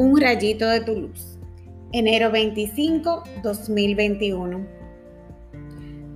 [0.00, 1.36] Un rayito de tu luz.
[1.92, 4.66] Enero 25, 2021.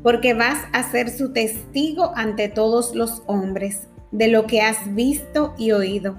[0.03, 5.53] Porque vas a ser su testigo ante todos los hombres de lo que has visto
[5.59, 6.19] y oído.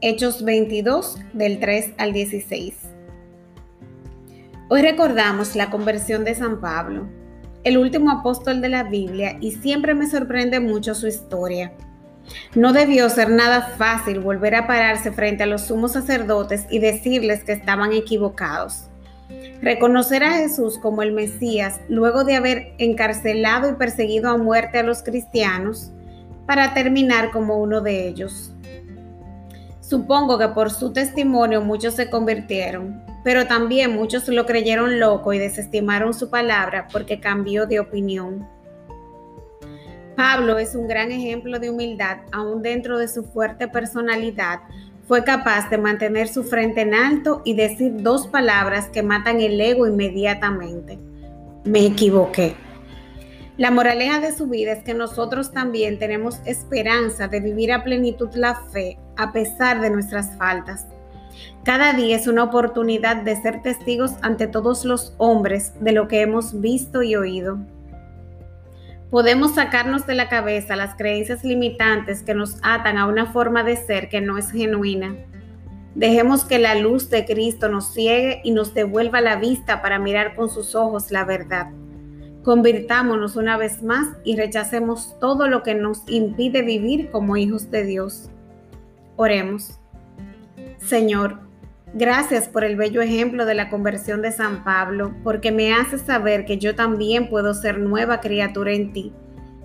[0.00, 2.74] Hechos 22 del 3 al 16.
[4.68, 7.06] Hoy recordamos la conversión de San Pablo,
[7.62, 11.72] el último apóstol de la Biblia, y siempre me sorprende mucho su historia.
[12.54, 17.44] No debió ser nada fácil volver a pararse frente a los sumos sacerdotes y decirles
[17.44, 18.88] que estaban equivocados.
[19.60, 24.82] Reconocer a Jesús como el Mesías luego de haber encarcelado y perseguido a muerte a
[24.82, 25.90] los cristianos
[26.46, 28.52] para terminar como uno de ellos.
[29.80, 35.38] Supongo que por su testimonio muchos se convirtieron, pero también muchos lo creyeron loco y
[35.38, 38.48] desestimaron su palabra porque cambió de opinión.
[40.16, 44.60] Pablo es un gran ejemplo de humildad, aún dentro de su fuerte personalidad.
[45.06, 49.60] Fue capaz de mantener su frente en alto y decir dos palabras que matan el
[49.60, 50.98] ego inmediatamente.
[51.64, 52.56] Me equivoqué.
[53.58, 58.30] La moraleja de su vida es que nosotros también tenemos esperanza de vivir a plenitud
[58.34, 60.86] la fe a pesar de nuestras faltas.
[61.62, 66.22] Cada día es una oportunidad de ser testigos ante todos los hombres de lo que
[66.22, 67.58] hemos visto y oído.
[69.10, 73.76] Podemos sacarnos de la cabeza las creencias limitantes que nos atan a una forma de
[73.76, 75.14] ser que no es genuina.
[75.94, 80.34] Dejemos que la luz de Cristo nos ciegue y nos devuelva la vista para mirar
[80.34, 81.70] con sus ojos la verdad.
[82.42, 87.84] Convirtámonos una vez más y rechacemos todo lo que nos impide vivir como hijos de
[87.84, 88.28] Dios.
[89.16, 89.78] Oremos.
[90.78, 91.45] Señor,
[91.98, 96.44] Gracias por el bello ejemplo de la conversión de San Pablo, porque me hace saber
[96.44, 99.14] que yo también puedo ser nueva criatura en ti.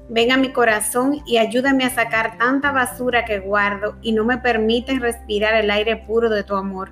[0.07, 4.37] Ven a mi corazón y ayúdame a sacar tanta basura que guardo y no me
[4.37, 6.91] permites respirar el aire puro de tu amor.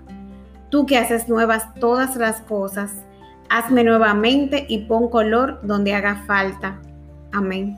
[0.70, 2.92] Tú que haces nuevas todas las cosas,
[3.50, 6.82] hazme nuevamente y pon color donde haga falta.
[7.32, 7.78] Amén.